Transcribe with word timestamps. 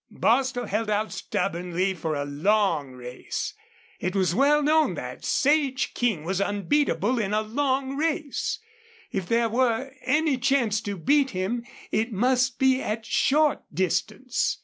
Bostil 0.09 0.65
held 0.65 0.89
out 0.89 1.11
stubbornly 1.11 1.93
for 1.93 2.15
a 2.15 2.25
long 2.25 2.93
race. 2.93 3.53
It 3.99 4.15
was 4.15 4.33
well 4.33 4.63
known 4.63 4.95
that 4.95 5.23
Sage 5.23 5.93
King 5.93 6.23
was 6.23 6.41
unbeatable 6.41 7.19
in 7.19 7.35
a 7.35 7.41
long 7.43 7.95
race. 7.95 8.57
If 9.11 9.27
there 9.27 9.47
were 9.47 9.91
any 10.03 10.39
chance 10.39 10.81
to 10.89 10.97
beat 10.97 11.29
him 11.29 11.67
it 11.91 12.11
must 12.11 12.57
be 12.57 12.81
at 12.81 13.05
short 13.05 13.61
distance. 13.71 14.57